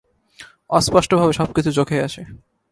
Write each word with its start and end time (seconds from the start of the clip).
অস্পষ্টভাবে 0.69 1.33
সব 1.33 1.49
কিছু 1.53 1.71
চোখে 1.71 1.97
আসে। 2.01 2.21